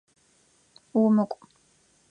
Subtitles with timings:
[1.01, 1.43] Умыкӏу!